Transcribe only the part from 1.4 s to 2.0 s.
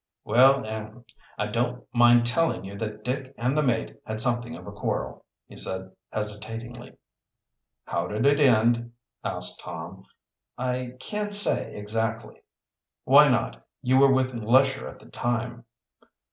don't